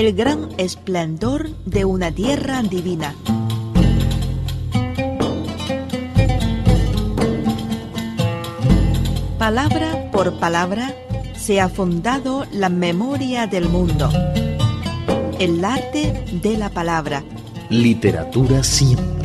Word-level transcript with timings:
El 0.00 0.14
gran 0.14 0.48
esplendor 0.56 1.50
de 1.66 1.84
una 1.84 2.10
tierra 2.10 2.62
divina. 2.62 3.14
Palabra 9.38 10.10
por 10.10 10.38
palabra 10.40 10.94
se 11.36 11.60
ha 11.60 11.68
fundado 11.68 12.46
la 12.50 12.70
memoria 12.70 13.46
del 13.46 13.68
mundo. 13.68 14.08
El 15.38 15.62
arte 15.62 16.24
de 16.32 16.56
la 16.56 16.70
palabra. 16.70 17.22
Literatura 17.68 18.64
siempre. 18.64 19.19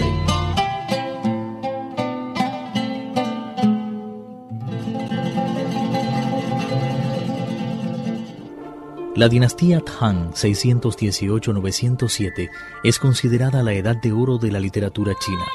La 9.16 9.28
dinastía 9.30 9.80
Tang 9.80 10.34
618-907 10.34 12.50
es 12.84 13.00
considerada 13.00 13.64
la 13.64 13.72
edad 13.72 13.96
de 13.96 14.12
oro 14.12 14.38
de 14.38 14.52
la 14.52 14.60
literatura 14.60 15.14
china. 15.18 15.46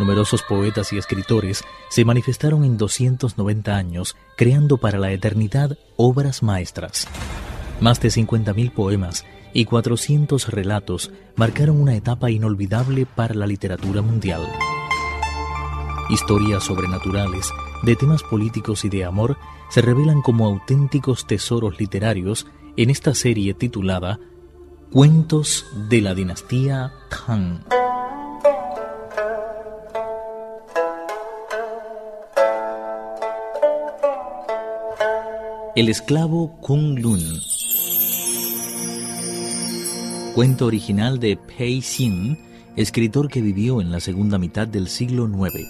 Numerosos 0.00 0.42
poetas 0.42 0.92
y 0.92 0.98
escritores 0.98 1.62
se 1.88 2.04
manifestaron 2.04 2.64
en 2.64 2.76
290 2.76 3.76
años, 3.76 4.16
creando 4.36 4.78
para 4.78 4.98
la 4.98 5.12
eternidad 5.12 5.78
obras 5.96 6.42
maestras. 6.42 7.06
Más 7.80 8.00
de 8.00 8.08
50.000 8.08 8.72
poemas 8.72 9.24
y 9.52 9.66
400 9.66 10.48
relatos 10.48 11.12
marcaron 11.36 11.80
una 11.80 11.94
etapa 11.94 12.32
inolvidable 12.32 13.06
para 13.06 13.34
la 13.34 13.46
literatura 13.46 14.02
mundial. 14.02 14.48
Historias 16.10 16.64
sobrenaturales, 16.64 17.52
de 17.84 17.94
temas 17.94 18.24
políticos 18.24 18.84
y 18.84 18.88
de 18.88 19.04
amor, 19.04 19.36
se 19.70 19.80
revelan 19.80 20.22
como 20.22 20.46
auténticos 20.46 21.28
tesoros 21.28 21.78
literarios 21.78 22.48
en 22.76 22.90
esta 22.90 23.14
serie 23.14 23.54
titulada 23.54 24.18
Cuentos 24.90 25.66
de 25.88 26.00
la 26.00 26.14
dinastía 26.14 26.92
Tang. 27.08 27.60
El 35.76 35.88
esclavo 35.88 36.56
Kung 36.60 36.98
Lun. 36.98 37.20
Cuento 40.34 40.66
original 40.66 41.18
de 41.18 41.36
Pei 41.36 41.80
Xin, 41.80 42.38
escritor 42.76 43.28
que 43.28 43.40
vivió 43.40 43.80
en 43.80 43.90
la 43.90 44.00
segunda 44.00 44.38
mitad 44.38 44.66
del 44.66 44.88
siglo 44.88 45.28
IX. 45.28 45.68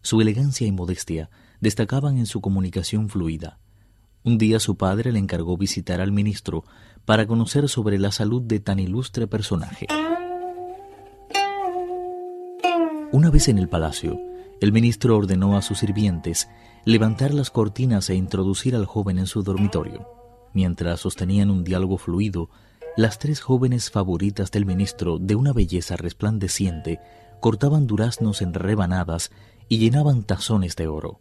Su 0.03 0.21
elegancia 0.21 0.69
y 0.69 0.73
modestia 0.73 1.31
destacaban 1.61 2.17
en 2.17 2.27
su 2.27 2.41
comunicación 2.41 3.09
fluida. 3.09 3.59
Un 4.23 4.39
día 4.39 4.61
su 4.61 4.77
padre 4.77 5.11
le 5.11 5.19
encargó 5.19 5.57
visitar 5.57 6.01
al 6.01 6.13
ministro 6.13 6.63
para 7.05 7.27
conocer 7.27 7.69
sobre 7.69 7.99
la 7.99 8.13
salud 8.13 8.43
de 8.43 8.61
tan 8.61 8.79
ilustre 8.79 9.27
personaje. 9.27 9.89
Una 13.13 13.29
vez 13.29 13.49
en 13.49 13.59
el 13.59 13.69
palacio, 13.69 14.21
el 14.61 14.71
ministro 14.71 15.17
ordenó 15.17 15.57
a 15.57 15.63
sus 15.63 15.81
sirvientes 15.81 16.49
levantar 16.85 17.35
las 17.35 17.51
cortinas 17.51 18.09
e 18.09 18.15
introducir 18.15 18.77
al 18.77 18.87
joven 18.87 19.19
en 19.19 19.27
su 19.27 19.43
dormitorio. 19.43 20.07
Mientras 20.53 21.01
sostenían 21.01 21.51
un 21.51 21.65
diálogo 21.65 21.99
fluido, 21.99 22.51
las 22.97 23.19
tres 23.19 23.41
jóvenes 23.41 23.91
favoritas 23.91 24.53
del 24.53 24.65
ministro, 24.65 25.19
de 25.19 25.35
una 25.35 25.53
belleza 25.53 25.97
resplandeciente, 25.97 27.01
cortaban 27.41 27.89
duraznos 27.89 28.43
en 28.43 28.55
rebanadas 28.55 29.33
y 29.69 29.79
llenaban 29.79 30.23
tazones 30.23 30.77
de 30.77 30.87
oro. 30.87 31.19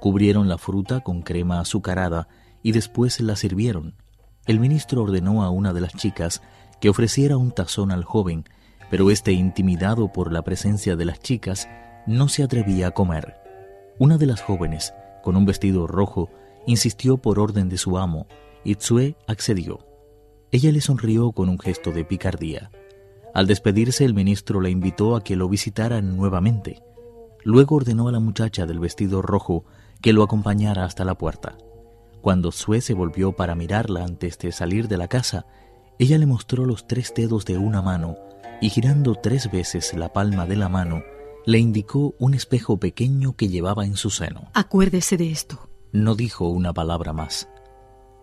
Cubrieron 0.00 0.48
la 0.48 0.56
fruta 0.56 1.00
con 1.00 1.22
crema 1.22 1.58
azucarada 1.58 2.28
y 2.62 2.70
después 2.70 3.20
la 3.20 3.34
sirvieron. 3.34 3.96
El 4.46 4.60
ministro 4.60 5.02
ordenó 5.02 5.42
a 5.42 5.50
una 5.50 5.72
de 5.72 5.80
las 5.80 5.94
chicas 5.94 6.42
que 6.80 6.88
ofreciera 6.88 7.36
un 7.36 7.50
tazón 7.50 7.90
al 7.90 8.04
joven 8.04 8.44
pero 8.90 9.10
este, 9.10 9.32
intimidado 9.32 10.12
por 10.12 10.32
la 10.32 10.42
presencia 10.42 10.96
de 10.96 11.04
las 11.04 11.20
chicas, 11.20 11.68
no 12.06 12.28
se 12.28 12.42
atrevía 12.42 12.88
a 12.88 12.90
comer. 12.92 13.36
Una 13.98 14.16
de 14.16 14.26
las 14.26 14.40
jóvenes, 14.40 14.94
con 15.22 15.36
un 15.36 15.44
vestido 15.44 15.86
rojo, 15.86 16.30
insistió 16.66 17.18
por 17.18 17.38
orden 17.38 17.68
de 17.68 17.78
su 17.78 17.98
amo, 17.98 18.26
y 18.64 18.76
Tsue 18.76 19.16
accedió. 19.26 19.86
Ella 20.50 20.72
le 20.72 20.80
sonrió 20.80 21.32
con 21.32 21.48
un 21.48 21.58
gesto 21.58 21.92
de 21.92 22.04
picardía. 22.04 22.70
Al 23.34 23.46
despedirse, 23.46 24.04
el 24.04 24.14
ministro 24.14 24.60
la 24.60 24.70
invitó 24.70 25.16
a 25.16 25.22
que 25.22 25.36
lo 25.36 25.48
visitaran 25.48 26.16
nuevamente. 26.16 26.82
Luego 27.44 27.76
ordenó 27.76 28.08
a 28.08 28.12
la 28.12 28.20
muchacha 28.20 28.66
del 28.66 28.78
vestido 28.78 29.22
rojo 29.22 29.64
que 30.00 30.12
lo 30.12 30.22
acompañara 30.22 30.84
hasta 30.84 31.04
la 31.04 31.16
puerta. 31.16 31.56
Cuando 32.22 32.52
Sue 32.52 32.80
se 32.80 32.94
volvió 32.94 33.32
para 33.32 33.54
mirarla 33.54 34.04
antes 34.04 34.38
de 34.38 34.50
salir 34.50 34.88
de 34.88 34.96
la 34.96 35.08
casa, 35.08 35.46
ella 35.98 36.18
le 36.18 36.26
mostró 36.26 36.64
los 36.64 36.86
tres 36.86 37.12
dedos 37.14 37.44
de 37.44 37.58
una 37.58 37.82
mano 37.82 38.16
y 38.60 38.70
girando 38.70 39.14
tres 39.14 39.50
veces 39.50 39.94
la 39.94 40.12
palma 40.12 40.46
de 40.46 40.56
la 40.56 40.68
mano, 40.68 41.02
le 41.46 41.58
indicó 41.58 42.14
un 42.18 42.34
espejo 42.34 42.78
pequeño 42.78 43.36
que 43.36 43.48
llevaba 43.48 43.86
en 43.86 43.96
su 43.96 44.10
seno. 44.10 44.50
Acuérdese 44.54 45.16
de 45.16 45.30
esto. 45.30 45.70
No 45.92 46.14
dijo 46.14 46.48
una 46.48 46.74
palabra 46.74 47.12
más. 47.12 47.48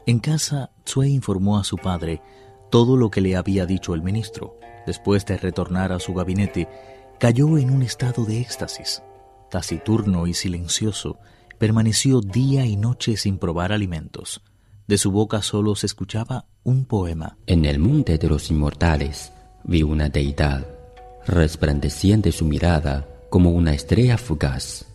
En 0.05 0.19
casa, 0.19 0.71
Tsue 0.83 1.09
informó 1.09 1.57
a 1.57 1.63
su 1.63 1.77
padre 1.77 2.21
todo 2.69 2.97
lo 2.97 3.09
que 3.09 3.21
le 3.21 3.35
había 3.35 3.65
dicho 3.65 3.95
el 3.95 4.03
ministro. 4.03 4.59
Después 4.85 5.25
de 5.25 5.37
retornar 5.37 5.91
a 5.91 5.99
su 5.99 6.13
gabinete, 6.13 6.69
cayó 7.19 7.57
en 7.57 7.71
un 7.71 7.81
estado 7.81 8.25
de 8.25 8.41
éxtasis. 8.41 9.01
Taciturno 9.49 10.27
y 10.27 10.33
silencioso, 10.33 11.17
permaneció 11.57 12.21
día 12.21 12.65
y 12.65 12.75
noche 12.75 13.17
sin 13.17 13.39
probar 13.39 13.71
alimentos. 13.71 14.43
De 14.87 14.99
su 14.99 15.11
boca 15.11 15.41
solo 15.41 15.73
se 15.75 15.87
escuchaba 15.87 16.45
un 16.63 16.85
poema. 16.85 17.37
En 17.47 17.65
el 17.65 17.79
monte 17.79 18.19
de 18.19 18.27
los 18.27 18.51
inmortales 18.51 19.31
vi 19.65 19.83
una 19.83 20.09
deidad, 20.09 20.65
resplandeciente 21.25 22.31
su 22.31 22.45
mirada 22.45 23.07
como 23.29 23.51
una 23.51 23.73
estrella 23.73 24.17
fugaz. 24.17 24.85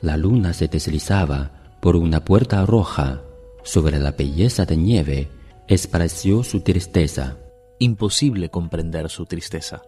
La 0.00 0.16
luna 0.16 0.52
se 0.52 0.68
deslizaba 0.68 1.50
por 1.80 1.96
una 1.96 2.24
puerta 2.24 2.64
roja. 2.64 3.22
Sobre 3.62 3.98
la 3.98 4.12
belleza 4.12 4.64
de 4.64 4.76
nieve 4.76 5.28
esparció 5.68 6.42
su 6.42 6.60
tristeza. 6.60 7.36
Imposible 7.78 8.50
comprender 8.50 9.10
su 9.10 9.26
tristeza. 9.26 9.82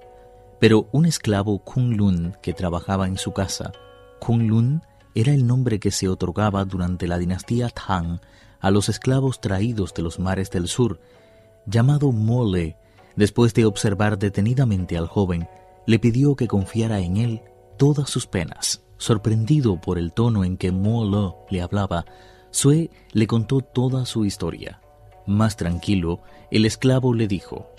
Pero 0.58 0.88
un 0.92 1.06
esclavo 1.06 1.58
Kung 1.60 1.96
Lun 1.96 2.36
que 2.42 2.52
trabajaba 2.52 3.06
en 3.06 3.18
su 3.18 3.32
casa, 3.32 3.72
Kung 4.20 4.42
Lun 4.42 4.82
era 5.14 5.32
el 5.32 5.46
nombre 5.46 5.78
que 5.78 5.90
se 5.90 6.08
otorgaba 6.08 6.64
durante 6.64 7.06
la 7.06 7.18
dinastía 7.18 7.68
Tang 7.68 8.20
a 8.60 8.70
los 8.70 8.88
esclavos 8.88 9.40
traídos 9.40 9.92
de 9.94 10.02
los 10.02 10.18
mares 10.18 10.50
del 10.50 10.68
sur, 10.68 11.00
llamado 11.66 12.12
Mole 12.12 12.76
Después 13.16 13.54
de 13.54 13.64
observar 13.64 14.18
detenidamente 14.18 14.96
al 14.96 15.06
joven, 15.06 15.48
le 15.86 15.98
pidió 15.98 16.36
que 16.36 16.48
confiara 16.48 17.00
en 17.00 17.16
él 17.16 17.42
todas 17.76 18.08
sus 18.08 18.26
penas. 18.26 18.82
Sorprendido 18.96 19.80
por 19.80 19.98
el 19.98 20.12
tono 20.12 20.44
en 20.44 20.56
que 20.56 20.70
Mo 20.70 21.44
le 21.50 21.60
hablaba, 21.60 22.04
Sue 22.50 22.90
le 23.12 23.26
contó 23.26 23.60
toda 23.60 24.06
su 24.06 24.24
historia. 24.24 24.80
Más 25.26 25.56
tranquilo, 25.56 26.22
el 26.50 26.66
esclavo 26.66 27.14
le 27.14 27.26
dijo, 27.26 27.70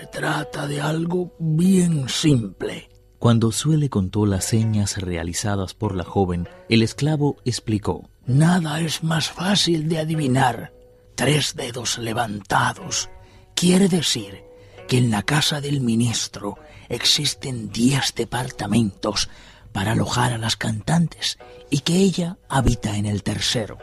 Se 0.00 0.06
trata 0.06 0.66
de 0.66 0.80
algo 0.80 1.34
bien 1.38 2.08
simple. 2.08 2.88
Cuando 3.18 3.52
Sue 3.52 3.76
le 3.76 3.90
contó 3.90 4.26
las 4.26 4.44
señas 4.44 4.96
realizadas 4.96 5.74
por 5.74 5.94
la 5.94 6.04
joven, 6.04 6.48
el 6.68 6.82
esclavo 6.82 7.36
explicó, 7.44 8.08
Nada 8.26 8.80
es 8.80 9.02
más 9.02 9.30
fácil 9.30 9.88
de 9.88 9.98
adivinar. 9.98 10.72
Tres 11.14 11.54
dedos 11.54 11.98
levantados. 11.98 13.10
Quiere 13.54 13.88
decir 13.88 14.51
que 14.92 14.98
en 14.98 15.10
la 15.10 15.22
casa 15.22 15.62
del 15.62 15.80
ministro 15.80 16.58
existen 16.90 17.72
diez 17.72 18.14
departamentos 18.14 19.30
para 19.72 19.92
alojar 19.92 20.34
a 20.34 20.36
las 20.36 20.56
cantantes 20.56 21.38
y 21.70 21.78
que 21.78 21.96
ella 21.96 22.36
habita 22.50 22.98
en 22.98 23.06
el 23.06 23.22
tercero. 23.22 23.78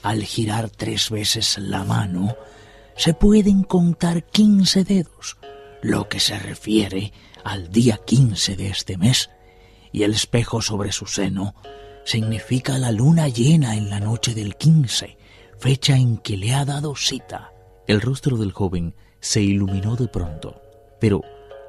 Al 0.00 0.22
girar 0.22 0.70
tres 0.70 1.10
veces 1.10 1.58
la 1.58 1.82
mano, 1.82 2.36
se 2.96 3.14
pueden 3.14 3.64
contar 3.64 4.26
quince 4.26 4.84
dedos, 4.84 5.38
lo 5.82 6.08
que 6.08 6.20
se 6.20 6.38
refiere 6.38 7.12
al 7.42 7.72
día 7.72 7.98
quince 8.06 8.54
de 8.54 8.68
este 8.68 8.96
mes, 8.96 9.30
y 9.90 10.04
el 10.04 10.14
espejo 10.14 10.62
sobre 10.62 10.92
su 10.92 11.06
seno 11.06 11.56
significa 12.04 12.78
la 12.78 12.92
luna 12.92 13.26
llena 13.26 13.74
en 13.74 13.90
la 13.90 13.98
noche 13.98 14.36
del 14.36 14.54
quince, 14.54 15.18
fecha 15.58 15.96
en 15.96 16.16
que 16.16 16.36
le 16.36 16.54
ha 16.54 16.64
dado 16.64 16.94
cita. 16.94 17.50
El 17.88 18.00
rostro 18.00 18.36
del 18.36 18.52
joven 18.52 18.94
se 19.28 19.42
iluminó 19.42 19.94
de 19.94 20.08
pronto, 20.08 20.62
pero 20.98 21.20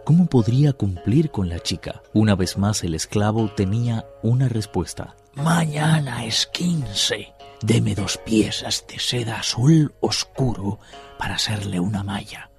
¿cómo 0.05 0.27
podría 0.27 0.71
cumplir 0.71 1.29
con 1.29 1.49
la 1.49 1.59
chica? 1.59 2.01
Una 2.13 2.33
vez 2.33 2.57
más 2.57 2.85
el 2.85 2.95
esclavo 2.95 3.49
tenía 3.49 4.05
una 4.23 4.47
respuesta. 4.47 5.17
Mañana 5.33 6.23
es 6.23 6.47
quince. 6.53 7.33
Deme 7.61 7.95
dos 7.95 8.17
piezas 8.25 8.85
de 8.87 8.97
seda 8.97 9.41
azul 9.41 9.93
oscuro 9.99 10.79
para 11.17 11.35
hacerle 11.35 11.81
una 11.81 12.01
malla. 12.01 12.49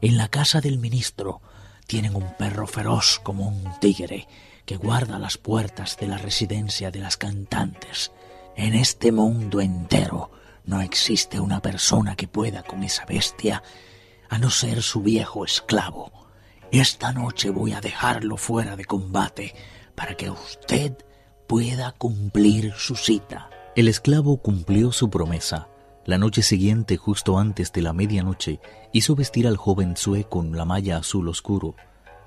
En 0.00 0.16
la 0.16 0.28
casa 0.28 0.60
del 0.60 0.78
ministro 0.78 1.40
tienen 1.88 2.14
un 2.14 2.36
perro 2.38 2.68
feroz 2.68 3.18
como 3.24 3.48
un 3.48 3.64
tigre 3.80 4.28
que 4.64 4.76
guarda 4.76 5.18
las 5.18 5.38
puertas 5.38 5.96
de 5.96 6.06
la 6.06 6.18
residencia 6.18 6.92
de 6.92 7.00
las 7.00 7.16
cantantes. 7.16 8.12
En 8.54 8.74
este 8.74 9.10
mundo 9.10 9.60
entero 9.60 10.30
no 10.66 10.82
existe 10.82 11.40
una 11.40 11.60
persona 11.60 12.14
que 12.14 12.28
pueda 12.28 12.62
con 12.62 12.84
esa 12.84 13.04
bestia, 13.06 13.64
a 14.28 14.38
no 14.38 14.50
ser 14.50 14.82
su 14.82 15.02
viejo 15.02 15.44
esclavo. 15.44 16.12
Esta 16.70 17.12
noche 17.12 17.50
voy 17.50 17.72
a 17.72 17.80
dejarlo 17.80 18.36
fuera 18.36 18.76
de 18.76 18.84
combate 18.84 19.54
para 19.94 20.16
que 20.16 20.30
usted 20.30 20.96
pueda 21.46 21.92
cumplir 21.92 22.72
su 22.76 22.96
cita. 22.96 23.50
El 23.76 23.88
esclavo 23.88 24.38
cumplió 24.38 24.92
su 24.92 25.10
promesa. 25.10 25.68
La 26.04 26.18
noche 26.18 26.42
siguiente, 26.42 26.96
justo 26.96 27.38
antes 27.38 27.72
de 27.72 27.82
la 27.82 27.92
medianoche, 27.92 28.60
hizo 28.92 29.14
vestir 29.14 29.46
al 29.46 29.56
joven 29.56 29.96
Sue 29.96 30.24
con 30.24 30.56
la 30.56 30.64
malla 30.64 30.98
azul 30.98 31.28
oscuro. 31.28 31.74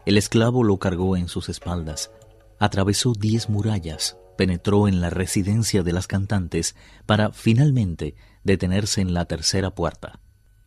El 0.06 0.18
esclavo 0.18 0.64
lo 0.64 0.78
cargó 0.78 1.18
en 1.18 1.28
sus 1.28 1.50
espaldas 1.50 2.12
atravesó 2.60 3.14
diez 3.14 3.50
murallas, 3.50 4.18
penetró 4.38 4.88
en 4.88 5.02
la 5.02 5.10
residencia 5.10 5.82
de 5.82 5.94
las 5.94 6.08
cantantes 6.08 6.76
para 7.06 7.32
finalmente 7.32 8.16
detenerse 8.44 9.02
en 9.02 9.14
la 9.14 9.26
tercera 9.26 9.72
puerta. 9.72 10.20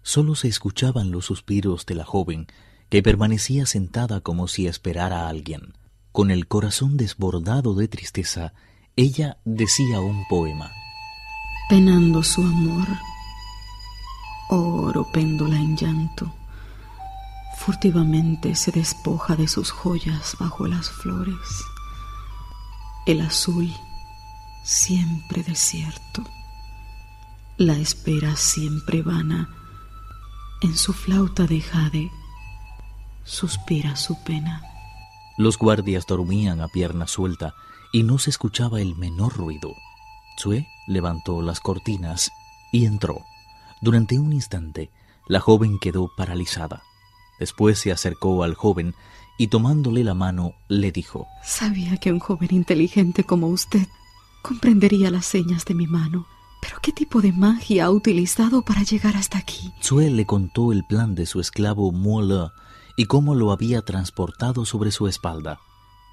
Solo 0.03 0.35
se 0.35 0.49
escuchaban 0.49 1.11
los 1.11 1.27
suspiros 1.27 1.87
de 1.87 1.95
la 1.95 2.05
joven, 2.05 2.47
que 2.89 3.03
permanecía 3.03 3.67
sentada 3.67 4.21
como 4.21 4.49
si 4.49 4.67
esperara 4.67 5.23
a 5.23 5.29
alguien. 5.29 5.75
Con 6.13 6.31
el 6.31 6.47
corazón 6.47 6.97
desbordado 6.97 7.75
de 7.75 7.89
tristeza, 7.89 8.53
ella 8.97 9.39
decía 9.45 10.01
un 10.01 10.27
poema. 10.29 10.71
Penando 11.69 12.23
su 12.23 12.43
amor, 12.43 12.89
oro 14.51 15.11
péndula 15.13 15.57
en 15.57 15.77
llanto, 15.77 16.35
furtivamente 17.59 18.55
se 18.55 18.73
despoja 18.73 19.37
de 19.37 19.49
sus 19.49 19.71
joyas 19.71 20.37
bajo 20.39 20.67
las 20.67 20.91
flores 20.91 21.65
el 23.05 23.21
azul 23.21 23.73
siempre 24.63 25.43
desierto, 25.43 26.23
la 27.57 27.77
espera 27.77 28.37
siempre 28.37 29.03
vana, 29.03 29.49
en 30.62 30.76
su 30.76 30.93
flauta 30.93 31.47
de 31.47 31.61
jade 31.61 32.11
suspira 33.25 33.97
su 33.97 34.23
pena. 34.23 34.62
Los 35.37 35.59
guardias 35.59 36.06
dormían 36.06 36.61
a 36.61 36.69
pierna 36.69 37.06
suelta 37.06 37.55
y 37.93 38.05
no 38.05 38.19
se 38.19 38.31
escuchaba 38.31 38.81
el 38.81 38.94
menor 38.94 39.37
ruido. 39.37 39.75
Chue 40.37 40.67
levantó 40.87 41.43
las 41.43 41.61
cortinas 41.61 42.31
y 42.73 42.87
entró. 42.87 43.25
Durante 43.81 44.19
un 44.19 44.32
instante, 44.32 44.91
la 45.26 45.41
joven 45.41 45.79
quedó 45.81 46.11
paralizada. 46.17 46.82
Después 47.41 47.79
se 47.79 47.91
acercó 47.91 48.44
al 48.44 48.55
joven 48.55 48.94
y 49.38 49.49
tomándole 49.49 50.05
la 50.05 50.15
mano 50.15 50.53
le 50.69 50.93
dijo, 50.93 51.26
Sabía 51.43 51.97
que 51.97 52.12
un 52.12 52.20
joven 52.20 52.49
inteligente 52.53 53.25
como 53.25 53.49
usted 53.49 53.87
comprendería 54.43 55.11
las 55.11 55.26
señas 55.26 55.65
de 55.65 55.75
mi 55.75 55.87
mano. 55.87 56.26
Pero 56.62 56.76
¿qué 56.81 56.93
tipo 56.93 57.20
de 57.20 57.32
magia 57.32 57.87
ha 57.87 57.91
utilizado 57.91 58.62
para 58.62 58.85
llegar 58.85 59.17
hasta 59.17 59.37
aquí? 59.37 59.73
Sue 59.81 60.09
le 60.11 60.25
contó 60.25 60.70
el 60.70 60.85
plan 60.85 61.17
de 61.17 61.26
su 61.26 61.41
esclavo 61.41 61.91
Moele 61.91 62.53
y 62.97 63.06
cómo 63.06 63.35
lo 63.35 63.50
había 63.50 63.82
transportado 63.82 64.64
sobre 64.64 64.93
su 64.93 65.09
espalda. 65.09 65.59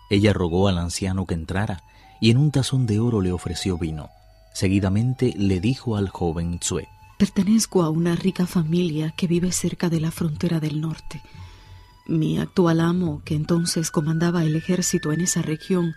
Ella 0.09 0.33
rogó 0.33 0.67
al 0.67 0.79
anciano 0.79 1.27
que 1.27 1.35
entrara 1.35 1.83
y 2.19 2.31
en 2.31 2.37
un 2.37 2.49
tazón 2.49 2.87
de 2.87 2.99
oro 2.99 3.21
le 3.21 3.31
ofreció 3.31 3.77
vino. 3.77 4.09
Seguidamente 4.51 5.35
le 5.37 5.59
dijo 5.59 5.95
al 5.95 6.09
joven 6.09 6.57
Tsue, 6.57 6.87
Pertenezco 7.19 7.83
a 7.83 7.89
una 7.89 8.15
rica 8.15 8.47
familia 8.47 9.13
que 9.15 9.27
vive 9.27 9.51
cerca 9.51 9.87
de 9.89 9.99
la 9.99 10.09
frontera 10.09 10.59
del 10.59 10.81
norte. 10.81 11.21
Mi 12.07 12.39
actual 12.39 12.79
amo, 12.79 13.21
que 13.23 13.35
entonces 13.35 13.91
comandaba 13.91 14.43
el 14.43 14.55
ejército 14.55 15.11
en 15.11 15.21
esa 15.21 15.43
región, 15.43 15.93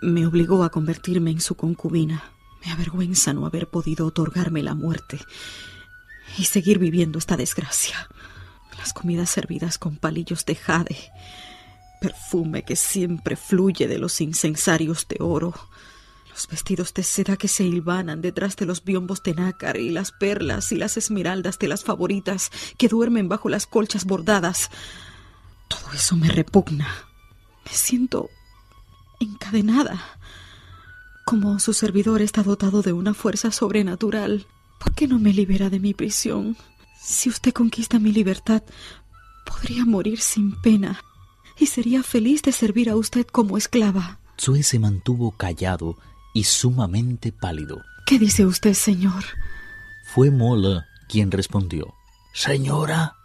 me 0.00 0.24
obligó 0.24 0.62
a 0.62 0.70
convertirme 0.70 1.32
en 1.32 1.40
su 1.40 1.56
concubina. 1.56 2.22
Me 2.64 2.70
avergüenza 2.72 3.32
no 3.32 3.46
haber 3.46 3.68
podido 3.68 4.06
otorgarme 4.06 4.62
la 4.62 4.74
muerte 4.74 5.18
y 6.38 6.44
seguir 6.44 6.78
viviendo 6.78 7.18
esta 7.18 7.36
desgracia. 7.36 8.08
Las 8.78 8.92
comidas 8.92 9.30
servidas 9.30 9.78
con 9.78 9.96
palillos 9.96 10.44
de 10.44 10.54
jade, 10.54 10.96
perfume 12.00 12.64
que 12.64 12.76
siempre 12.76 13.36
fluye 13.36 13.86
de 13.86 13.98
los 13.98 14.20
incensarios 14.20 15.06
de 15.08 15.16
oro, 15.20 15.54
los 16.30 16.48
vestidos 16.48 16.94
de 16.94 17.02
seda 17.02 17.36
que 17.36 17.48
se 17.48 17.64
hilvanan 17.64 18.22
detrás 18.22 18.56
de 18.56 18.66
los 18.66 18.82
biombos 18.84 19.22
de 19.22 19.34
nácar 19.34 19.76
y 19.76 19.90
las 19.90 20.12
perlas 20.12 20.72
y 20.72 20.76
las 20.76 20.96
esmeraldas 20.96 21.58
de 21.58 21.68
las 21.68 21.84
favoritas 21.84 22.50
que 22.78 22.88
duermen 22.88 23.28
bajo 23.28 23.48
las 23.48 23.66
colchas 23.66 24.04
bordadas. 24.04 24.70
Todo 25.68 25.92
eso 25.92 26.16
me 26.16 26.28
repugna. 26.28 26.88
Me 27.64 27.72
siento 27.72 28.30
encadenada. 29.20 30.18
Como 31.32 31.58
su 31.60 31.72
servidor 31.72 32.20
está 32.20 32.42
dotado 32.42 32.82
de 32.82 32.92
una 32.92 33.14
fuerza 33.14 33.50
sobrenatural, 33.52 34.46
¿por 34.78 34.92
qué 34.92 35.08
no 35.08 35.18
me 35.18 35.32
libera 35.32 35.70
de 35.70 35.80
mi 35.80 35.94
prisión? 35.94 36.58
Si 37.02 37.30
usted 37.30 37.54
conquista 37.54 37.98
mi 37.98 38.12
libertad, 38.12 38.62
podría 39.46 39.86
morir 39.86 40.20
sin 40.20 40.60
pena 40.60 41.00
y 41.58 41.68
sería 41.68 42.02
feliz 42.02 42.42
de 42.42 42.52
servir 42.52 42.90
a 42.90 42.96
usted 42.96 43.26
como 43.26 43.56
esclava. 43.56 44.20
Sue 44.36 44.62
se 44.62 44.78
mantuvo 44.78 45.30
callado 45.30 45.96
y 46.34 46.44
sumamente 46.44 47.32
pálido. 47.32 47.80
¿Qué 48.04 48.18
dice 48.18 48.44
usted, 48.44 48.74
señor? 48.74 49.24
Fue 50.04 50.30
Mola 50.30 50.84
quien 51.08 51.30
respondió. 51.30 51.94
Señora, 52.34 53.16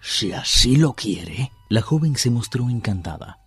si 0.00 0.30
así 0.30 0.76
lo 0.76 0.92
quiere, 0.92 1.50
la 1.68 1.82
joven 1.82 2.14
se 2.14 2.30
mostró 2.30 2.70
encantada. 2.70 3.41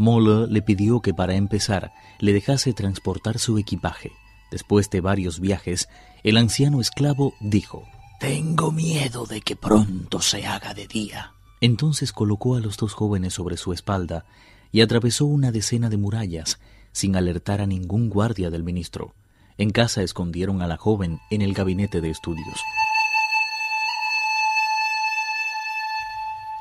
Moller 0.00 0.48
le 0.48 0.62
pidió 0.62 1.02
que 1.02 1.12
para 1.12 1.34
empezar 1.34 1.92
le 2.20 2.32
dejase 2.32 2.72
transportar 2.72 3.38
su 3.38 3.58
equipaje. 3.58 4.12
Después 4.50 4.88
de 4.88 5.02
varios 5.02 5.40
viajes, 5.40 5.90
el 6.22 6.38
anciano 6.38 6.80
esclavo 6.80 7.34
dijo, 7.38 7.86
Tengo 8.18 8.72
miedo 8.72 9.26
de 9.26 9.42
que 9.42 9.56
pronto 9.56 10.22
se 10.22 10.46
haga 10.46 10.72
de 10.72 10.86
día. 10.86 11.34
Entonces 11.60 12.14
colocó 12.14 12.56
a 12.56 12.60
los 12.60 12.78
dos 12.78 12.94
jóvenes 12.94 13.34
sobre 13.34 13.58
su 13.58 13.74
espalda 13.74 14.24
y 14.72 14.80
atravesó 14.80 15.26
una 15.26 15.52
decena 15.52 15.90
de 15.90 15.98
murallas 15.98 16.58
sin 16.92 17.14
alertar 17.14 17.60
a 17.60 17.66
ningún 17.66 18.08
guardia 18.08 18.48
del 18.48 18.64
ministro. 18.64 19.14
En 19.58 19.68
casa 19.68 20.02
escondieron 20.02 20.62
a 20.62 20.66
la 20.66 20.78
joven 20.78 21.20
en 21.30 21.42
el 21.42 21.52
gabinete 21.52 22.00
de 22.00 22.08
estudios. 22.08 22.58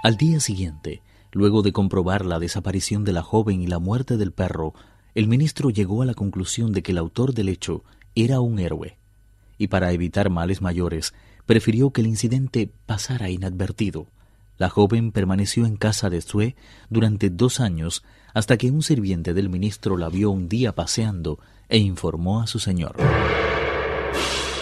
Al 0.04 0.18
día 0.18 0.42
siguiente, 0.42 1.02
luego 1.32 1.62
de 1.62 1.72
comprobar 1.72 2.26
la 2.26 2.40
desaparición 2.40 3.04
de 3.04 3.14
la 3.14 3.24
joven 3.24 3.62
y 3.62 3.68
la 3.68 3.80
muerte 3.80 4.18
del 4.18 4.32
perro, 4.32 4.74
el 5.16 5.28
ministro 5.28 5.70
llegó 5.70 6.02
a 6.02 6.06
la 6.06 6.14
conclusión 6.14 6.72
de 6.72 6.82
que 6.82 6.92
el 6.92 6.98
autor 6.98 7.34
del 7.34 7.50
hecho 7.50 7.84
era 8.16 8.40
un 8.40 8.60
héroe, 8.60 8.98
y 9.58 9.68
para 9.68 9.92
evitar 9.92 10.30
males 10.30 10.62
mayores, 10.62 11.14
prefirió 11.46 11.92
que 11.92 12.02
el 12.02 12.08
incidente 12.08 12.72
pasara 12.86 13.30
inadvertido. 13.30 14.08
La 14.58 14.70
joven 14.70 15.12
permaneció 15.12 15.66
en 15.66 15.78
casa 15.78 16.10
de 16.10 16.22
Sue 16.22 16.56
durante 16.90 17.30
dos 17.30 17.60
años 17.60 18.04
hasta 18.34 18.58
que 18.58 18.72
un 18.72 18.84
sirviente 18.84 19.34
del 19.34 19.50
ministro 19.50 19.98
la 19.98 20.10
vio 20.10 20.32
un 20.32 20.50
día 20.50 20.76
paseando 20.76 21.40
e 21.70 21.78
informó 21.78 22.42
a 22.42 22.48
su 22.48 22.60
señor. 22.60 22.96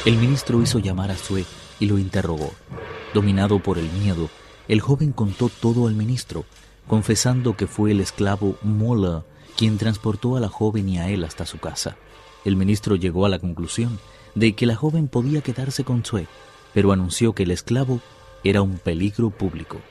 El 0.05 0.17
ministro 0.17 0.61
hizo 0.61 0.79
llamar 0.79 1.11
a 1.11 1.17
Sue 1.17 1.45
y 1.79 1.87
lo 1.87 1.97
interrogó. 1.97 2.53
Dominado 3.13 3.59
por 3.59 3.77
el 3.77 3.89
miedo, 3.91 4.29
el 4.67 4.81
joven 4.81 5.13
contó 5.13 5.49
todo 5.49 5.87
al 5.87 5.95
ministro, 5.95 6.45
confesando 6.87 7.55
que 7.55 7.67
fue 7.67 7.91
el 7.91 8.01
esclavo 8.01 8.57
Mola 8.61 9.23
quien 9.57 9.77
transportó 9.77 10.35
a 10.35 10.39
la 10.39 10.49
joven 10.49 10.87
y 10.87 10.99
a 10.99 11.09
él 11.09 11.23
hasta 11.23 11.45
su 11.45 11.57
casa. 11.57 11.97
El 12.45 12.55
ministro 12.55 12.95
llegó 12.95 13.25
a 13.25 13.29
la 13.29 13.39
conclusión 13.39 13.99
de 14.35 14.53
que 14.53 14.67
la 14.67 14.75
joven 14.75 15.07
podía 15.07 15.41
quedarse 15.41 15.83
con 15.83 16.05
Sue, 16.05 16.27
pero 16.73 16.91
anunció 16.91 17.33
que 17.33 17.43
el 17.43 17.51
esclavo 17.51 17.99
era 18.43 18.61
un 18.61 18.77
peligro 18.77 19.31
público. 19.31 19.81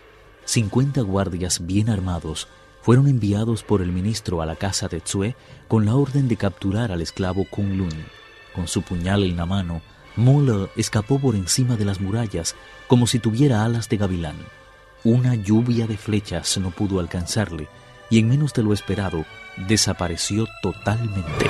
Cincuenta 0.45 1.01
guardias 1.01 1.67
bien 1.67 1.91
armados 1.91 2.47
fueron 2.81 3.09
enviados 3.09 3.65
por 3.65 3.83
el 3.83 3.91
ministro 3.91 4.41
a 4.41 4.47
la 4.47 4.55
casa 4.55 4.87
de 4.87 5.01
Tsue 5.01 5.35
con 5.67 5.85
la 5.85 5.97
orden 5.97 6.29
de 6.29 6.37
capturar 6.37 6.93
al 6.93 7.03
esclavo 7.03 7.45
Kung 7.51 7.77
Lun. 7.77 8.05
Con 8.55 8.69
su 8.69 8.83
puñal 8.83 9.25
en 9.25 9.37
la 9.37 9.47
mano, 9.47 9.83
Mo 10.15 10.43
escapó 10.77 11.19
por 11.19 11.35
encima 11.35 11.77
de 11.77 11.85
las 11.85 12.01
murallas 12.01 12.55
como 12.87 13.07
si 13.07 13.19
tuviera 13.19 13.65
alas 13.65 13.89
de 13.89 13.97
gavilán. 13.97 14.37
Una 15.05 15.35
lluvia 15.35 15.87
de 15.87 15.97
flechas 15.97 16.59
no 16.59 16.71
pudo 16.71 17.01
alcanzarle 17.01 17.69
y 18.11 18.19
en 18.19 18.29
menos 18.29 18.53
de 18.55 18.63
lo 18.63 18.73
esperado 18.73 19.25
desapareció 19.69 20.47
totalmente. 20.63 21.47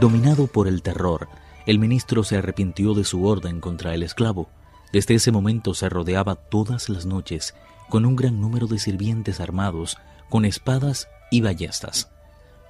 Dominado 0.00 0.46
por 0.46 0.68
el 0.68 0.82
terror, 0.82 1.28
el 1.66 1.80
ministro 1.80 2.22
se 2.22 2.36
arrepintió 2.36 2.94
de 2.94 3.02
su 3.02 3.26
orden 3.26 3.60
contra 3.60 3.94
el 3.94 4.04
esclavo. 4.04 4.48
Desde 4.92 5.16
ese 5.16 5.32
momento 5.32 5.74
se 5.74 5.88
rodeaba 5.88 6.36
todas 6.36 6.88
las 6.88 7.04
noches 7.04 7.54
con 7.88 8.06
un 8.06 8.14
gran 8.14 8.40
número 8.40 8.68
de 8.68 8.78
sirvientes 8.78 9.40
armados 9.40 9.98
con 10.28 10.44
espadas 10.44 11.08
y 11.30 11.40
ballestas. 11.40 12.10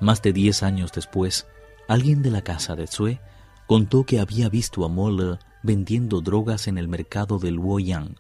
Más 0.01 0.23
de 0.23 0.33
diez 0.33 0.63
años 0.63 0.91
después, 0.93 1.47
alguien 1.87 2.23
de 2.23 2.31
la 2.31 2.43
casa 2.43 2.77
de 2.77 2.87
Tsue 2.87 3.21
contó 3.69 4.05
que 4.05 4.19
había 4.19 4.49
visto 4.49 4.87
a 4.87 4.89
Moller 4.89 5.39
vendiendo 5.63 6.23
drogas 6.23 6.69
en 6.69 6.79
el 6.79 6.89
mercado 6.89 7.39
del 7.39 7.57
Luoyang. 7.57 8.17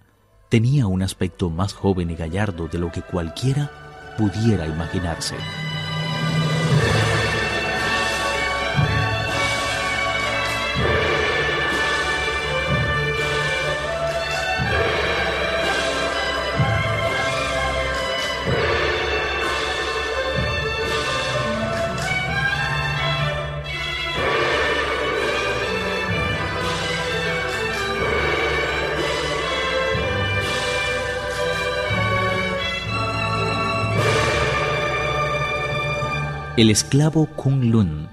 Tenía 0.50 0.87
un 0.87 1.00
aspecto 1.00 1.49
más 1.49 1.73
joven 1.73 2.11
y 2.11 2.17
gallardo 2.17 2.69
de 2.69 2.78
lo 2.78 2.93
que 2.93 3.00
cualquiera 3.00 3.71
pudiera 4.19 4.67
imaginarse. 4.67 5.37
El 36.59 36.71
esclavo 36.71 37.27
Kung 37.37 37.62
Lun, 37.62 38.09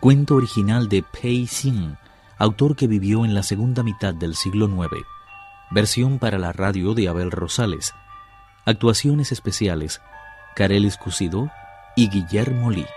cuento 0.00 0.34
original 0.34 0.88
de 0.88 1.04
Pei 1.04 1.46
Xin, 1.46 1.96
autor 2.36 2.74
que 2.74 2.88
vivió 2.88 3.24
en 3.24 3.32
la 3.32 3.44
segunda 3.44 3.84
mitad 3.84 4.12
del 4.12 4.34
siglo 4.34 4.66
IX. 4.66 5.04
Versión 5.70 6.18
para 6.18 6.36
la 6.36 6.52
radio 6.52 6.94
de 6.94 7.06
Abel 7.06 7.30
Rosales. 7.30 7.94
Actuaciones 8.64 9.30
especiales: 9.30 10.00
Karel 10.56 10.84
Escusido 10.84 11.48
y 11.94 12.08
Guillermo 12.08 12.72
Lee. 12.72 12.88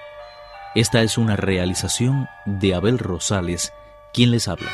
Esta 0.73 1.03
es 1.03 1.19
una 1.19 1.35
realización 1.35 2.27
de 2.47 2.73
Abel 2.73 2.97
Rosales, 2.97 3.71
quien 4.11 4.31
les 4.31 4.47
habla. 4.47 4.71